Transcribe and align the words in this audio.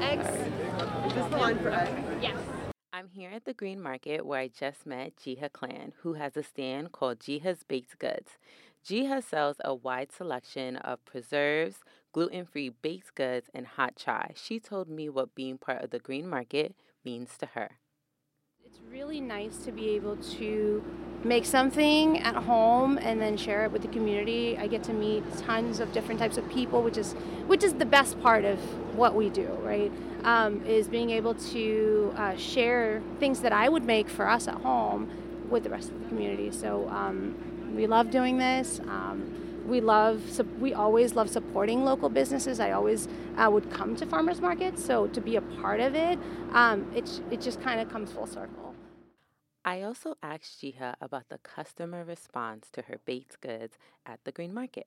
Eggs. 0.00 0.28
Is 1.06 1.14
this 1.14 1.26
the 1.30 1.36
line 1.36 1.58
for 1.58 1.70
egg? 1.70 1.88
Yes. 2.20 2.36
I'm 2.92 3.08
here 3.08 3.30
at 3.30 3.46
the 3.46 3.54
Green 3.54 3.80
Market 3.80 4.26
where 4.26 4.40
I 4.40 4.48
just 4.48 4.84
met 4.86 5.16
Jiha 5.16 5.52
Clan, 5.52 5.94
who 6.02 6.14
has 6.14 6.36
a 6.36 6.42
stand 6.42 6.92
called 6.92 7.18
Jiha's 7.18 7.62
Baked 7.62 7.98
Goods. 7.98 8.32
Jiha 8.84 9.22
sells 9.24 9.56
a 9.64 9.74
wide 9.74 10.12
selection 10.12 10.76
of 10.76 11.04
preserves, 11.06 11.78
gluten 12.12 12.44
free 12.44 12.68
baked 12.68 13.14
goods, 13.14 13.48
and 13.54 13.66
hot 13.66 13.96
chai. 13.96 14.32
She 14.36 14.60
told 14.60 14.88
me 14.88 15.08
what 15.08 15.34
being 15.34 15.56
part 15.58 15.82
of 15.82 15.90
the 15.90 15.98
Green 15.98 16.28
Market 16.28 16.74
means 17.04 17.38
to 17.38 17.46
her. 17.46 17.78
It's 18.66 18.80
really 18.90 19.20
nice 19.20 19.58
to 19.58 19.70
be 19.70 19.90
able 19.90 20.16
to 20.16 20.82
make 21.22 21.44
something 21.44 22.18
at 22.18 22.34
home 22.34 22.98
and 22.98 23.20
then 23.20 23.36
share 23.36 23.64
it 23.64 23.70
with 23.70 23.82
the 23.82 23.88
community. 23.88 24.58
I 24.58 24.66
get 24.66 24.82
to 24.84 24.92
meet 24.92 25.22
tons 25.38 25.78
of 25.78 25.92
different 25.92 26.18
types 26.18 26.36
of 26.36 26.48
people, 26.50 26.82
which 26.82 26.96
is 26.96 27.12
which 27.46 27.62
is 27.62 27.74
the 27.74 27.84
best 27.84 28.20
part 28.20 28.44
of 28.44 28.58
what 28.96 29.14
we 29.14 29.30
do, 29.30 29.46
right? 29.62 29.92
Um, 30.24 30.66
is 30.66 30.88
being 30.88 31.10
able 31.10 31.34
to 31.34 32.12
uh, 32.16 32.36
share 32.36 33.02
things 33.20 33.40
that 33.42 33.52
I 33.52 33.68
would 33.68 33.84
make 33.84 34.08
for 34.08 34.28
us 34.28 34.48
at 34.48 34.56
home 34.56 35.12
with 35.48 35.62
the 35.62 35.70
rest 35.70 35.90
of 35.90 36.02
the 36.02 36.08
community. 36.08 36.50
So 36.50 36.88
um, 36.88 37.36
we 37.76 37.86
love 37.86 38.10
doing 38.10 38.38
this. 38.38 38.80
Um, 38.80 39.45
we 39.66 39.80
love 39.80 40.20
we 40.60 40.72
always 40.74 41.14
love 41.14 41.28
supporting 41.28 41.84
local 41.84 42.08
businesses 42.08 42.60
i 42.60 42.70
always 42.70 43.08
uh, 43.36 43.48
would 43.50 43.70
come 43.70 43.96
to 43.96 44.06
farmers 44.06 44.40
markets 44.40 44.84
so 44.84 45.06
to 45.08 45.20
be 45.20 45.36
a 45.36 45.42
part 45.60 45.80
of 45.80 45.94
it 45.94 46.18
um, 46.52 46.90
it, 46.94 47.20
it 47.30 47.40
just 47.40 47.60
kind 47.60 47.80
of 47.80 47.88
comes 47.88 48.12
full 48.12 48.26
circle 48.26 48.66
I 49.68 49.82
also 49.82 50.14
asked 50.22 50.62
Jiha 50.62 50.94
about 51.00 51.28
the 51.28 51.38
customer 51.38 52.04
response 52.04 52.68
to 52.70 52.82
her 52.82 53.00
baked 53.04 53.40
goods 53.40 53.76
at 54.06 54.20
the 54.22 54.30
Green 54.30 54.54
Market. 54.54 54.86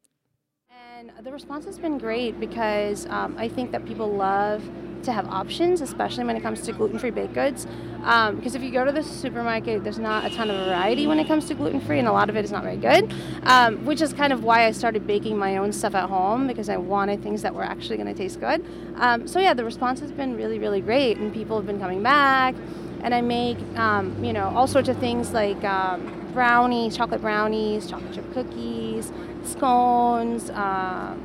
And 0.98 1.11
the 1.22 1.34
response 1.34 1.66
has 1.66 1.78
been 1.78 1.98
great 1.98 2.39
because 2.39 3.06
um, 3.08 3.36
I 3.38 3.50
think 3.50 3.73
that 3.73 3.86
people 3.86 4.09
love 4.09 4.64
to 5.03 5.11
have 5.11 5.28
options, 5.28 5.81
especially 5.81 6.23
when 6.23 6.36
it 6.36 6.42
comes 6.42 6.61
to 6.61 6.72
gluten 6.72 7.00
free 7.00 7.11
baked 7.11 7.33
goods. 7.33 7.67
Um, 8.03 8.38
because 8.38 8.55
if 8.55 8.61
you 8.61 8.72
go 8.72 8.86
to 8.86 8.92
the 8.92 9.03
supermarket, 9.03 9.83
there's 9.83 10.00
not 10.00 10.25
a 10.25 10.30
ton 10.30 10.50
of 10.50 10.66
variety 10.67 11.05
when 11.08 11.19
it 11.19 11.28
comes 11.28 11.45
to 11.45 11.53
gluten 11.53 11.81
free, 11.81 12.00
and 12.00 12.08
a 12.08 12.11
lot 12.11 12.30
of 12.30 12.38
it 12.38 12.45
is 12.45 12.52
not 12.52 12.64
very 12.64 12.78
good. 12.78 13.14
Um, 13.44 13.86
which 13.86 14.02
is 14.02 14.14
kind 14.14 14.31
of 14.31 14.44
why 14.44 14.66
I 14.66 14.72
started 14.72 15.05
baking 15.05 15.38
my 15.38 15.58
own 15.58 15.73
stuff 15.73 15.95
at 15.95 16.09
home 16.09 16.47
because 16.47 16.70
I 16.70 16.77
wanted 16.77 17.22
things 17.22 17.42
that 17.42 17.53
were 17.53 17.64
actually 17.64 17.97
going 17.97 18.08
to 18.08 18.14
taste 18.14 18.39
good. 18.39 18.66
Um, 18.95 19.27
so, 19.27 19.39
yeah, 19.39 19.53
the 19.53 19.66
response 19.66 20.00
has 20.00 20.11
been 20.11 20.36
really, 20.36 20.59
really 20.59 20.81
great, 20.81 21.17
and 21.17 21.33
people 21.33 21.58
have 21.58 21.66
been 21.66 21.80
coming 21.80 22.02
back. 22.02 22.55
And 23.02 23.14
I 23.14 23.22
make, 23.22 23.58
um, 23.77 24.23
you 24.23 24.33
know, 24.33 24.52
all 24.55 24.67
sorts 24.67 24.89
of 24.89 24.97
things 24.97 25.31
like 25.31 25.64
um, 25.64 26.31
brownies, 26.33 26.97
chocolate 26.97 27.22
brownies, 27.22 27.89
chocolate 27.89 28.14
chip 28.14 28.33
cookies, 28.33 29.11
scones. 29.44 30.50
Uh, 30.50 31.16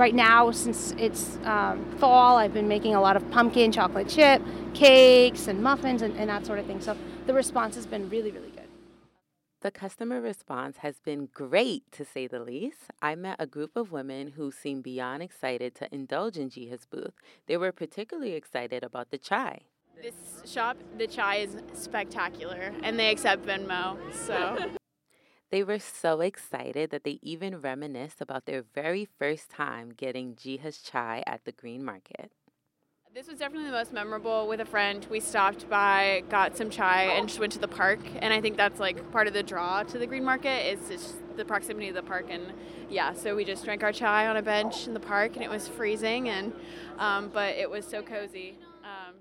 right 0.00 0.14
now, 0.14 0.50
since 0.50 0.94
it's 0.96 1.38
um, 1.44 1.84
fall, 1.98 2.38
I've 2.38 2.54
been 2.54 2.68
making 2.68 2.94
a 2.94 3.00
lot 3.02 3.16
of 3.16 3.30
pumpkin 3.30 3.70
chocolate 3.70 4.08
chip 4.08 4.42
cakes 4.72 5.46
and 5.46 5.62
muffins 5.62 6.00
and, 6.00 6.16
and 6.16 6.30
that 6.30 6.46
sort 6.46 6.58
of 6.58 6.64
thing. 6.64 6.80
So 6.80 6.96
the 7.26 7.34
response 7.34 7.74
has 7.74 7.86
been 7.86 8.08
really, 8.08 8.30
really 8.30 8.50
good. 8.50 8.68
The 9.60 9.70
customer 9.70 10.22
response 10.22 10.78
has 10.78 11.00
been 11.00 11.28
great, 11.34 11.82
to 11.92 12.06
say 12.06 12.26
the 12.26 12.40
least. 12.40 12.78
I 13.02 13.14
met 13.14 13.36
a 13.38 13.46
group 13.46 13.76
of 13.76 13.92
women 13.92 14.28
who 14.28 14.50
seemed 14.50 14.84
beyond 14.84 15.22
excited 15.22 15.74
to 15.74 15.94
indulge 15.94 16.38
in 16.38 16.48
Jiha's 16.48 16.86
booth. 16.86 17.12
They 17.46 17.58
were 17.58 17.70
particularly 17.70 18.32
excited 18.32 18.82
about 18.82 19.10
the 19.10 19.18
chai. 19.18 19.60
This 20.00 20.14
shop, 20.46 20.78
the 20.96 21.06
chai 21.06 21.36
is 21.36 21.56
spectacular, 21.74 22.72
and 22.82 22.98
they 22.98 23.10
accept 23.10 23.44
Venmo. 23.44 23.98
So 24.14 24.56
They 25.50 25.64
were 25.64 25.80
so 25.80 26.20
excited 26.20 26.90
that 26.90 27.02
they 27.02 27.18
even 27.22 27.60
reminisced 27.60 28.20
about 28.20 28.46
their 28.46 28.62
very 28.62 29.04
first 29.04 29.50
time 29.50 29.90
getting 29.90 30.36
Jiha's 30.36 30.78
chai 30.78 31.24
at 31.26 31.44
the 31.44 31.50
Green 31.50 31.84
Market. 31.84 32.30
this 33.12 33.26
was 33.26 33.40
definitely 33.40 33.66
the 33.66 33.76
most 33.76 33.92
memorable 33.92 34.46
with 34.46 34.60
a 34.60 34.64
friend. 34.64 35.04
We 35.10 35.18
stopped 35.18 35.68
by, 35.68 36.22
got 36.28 36.56
some 36.56 36.70
chai, 36.70 37.06
and 37.06 37.26
just 37.26 37.40
went 37.40 37.52
to 37.54 37.58
the 37.58 37.66
park. 37.66 37.98
And 38.22 38.32
I 38.32 38.40
think 38.40 38.56
that's 38.56 38.78
like 38.78 39.10
part 39.10 39.26
of 39.26 39.34
the 39.34 39.42
draw 39.42 39.82
to 39.82 39.98
the 39.98 40.06
Green 40.06 40.22
Market 40.22 40.72
is 40.72 40.88
just 40.88 41.16
the 41.36 41.44
proximity 41.44 41.88
of 41.88 41.96
the 41.96 42.04
park. 42.04 42.26
And 42.30 42.52
yeah, 42.88 43.12
so 43.12 43.34
we 43.34 43.44
just 43.44 43.64
drank 43.64 43.82
our 43.82 43.90
chai 43.92 44.28
on 44.28 44.36
a 44.36 44.42
bench 44.42 44.86
in 44.86 44.94
the 44.94 45.00
park, 45.00 45.34
and 45.34 45.42
it 45.42 45.50
was 45.50 45.66
freezing, 45.66 46.28
and 46.28 46.52
um, 46.98 47.28
but 47.34 47.56
it 47.56 47.68
was 47.68 47.84
so 47.84 48.02
cozy. 48.02 48.56
Um. 48.84 49.16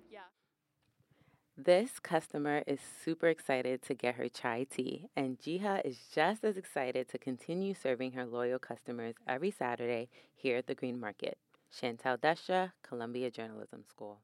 This 1.65 1.99
customer 1.99 2.63
is 2.67 2.79
super 3.03 3.27
excited 3.27 3.81
to 3.81 3.93
get 3.93 4.15
her 4.15 4.29
chai 4.29 4.63
tea, 4.63 5.09
and 5.17 5.37
Jiha 5.37 5.85
is 5.85 5.97
just 6.15 6.45
as 6.45 6.55
excited 6.55 7.09
to 7.09 7.17
continue 7.17 7.73
serving 7.73 8.13
her 8.13 8.25
loyal 8.25 8.59
customers 8.59 9.15
every 9.27 9.51
Saturday 9.51 10.07
here 10.33 10.55
at 10.55 10.67
the 10.67 10.75
Green 10.75 10.97
Market. 10.97 11.37
Chantal 11.69 12.17
Desha, 12.17 12.71
Columbia 12.81 13.29
Journalism 13.29 13.83
School. 13.89 14.21